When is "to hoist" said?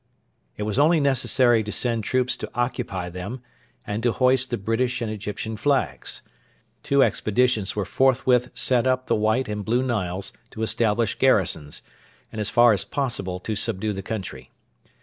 4.01-4.49